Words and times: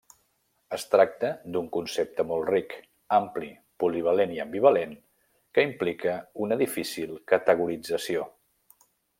Es 0.77 0.85
tracta 0.93 1.29
d'un 1.55 1.67
concepte 1.75 2.25
molt 2.31 2.49
ric, 2.55 2.73
ampli, 3.19 3.51
polivalent 3.85 4.33
i 4.39 4.41
ambivalent 4.47 4.97
que 5.59 5.69
implica 5.69 6.19
una 6.47 6.61
difícil 6.67 7.17
categorització. 7.35 8.27